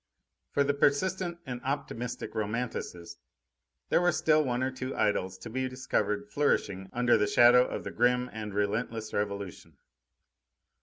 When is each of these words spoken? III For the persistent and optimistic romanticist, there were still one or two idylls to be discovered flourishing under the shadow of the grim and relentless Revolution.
III 0.01 0.53
For 0.55 0.63
the 0.63 0.73
persistent 0.73 1.37
and 1.45 1.61
optimistic 1.63 2.33
romanticist, 2.33 3.19
there 3.89 4.01
were 4.01 4.11
still 4.11 4.43
one 4.43 4.63
or 4.63 4.71
two 4.71 4.95
idylls 4.95 5.37
to 5.41 5.47
be 5.51 5.69
discovered 5.69 6.31
flourishing 6.31 6.89
under 6.91 7.19
the 7.19 7.27
shadow 7.27 7.67
of 7.67 7.83
the 7.83 7.91
grim 7.91 8.27
and 8.33 8.51
relentless 8.51 9.13
Revolution. 9.13 9.77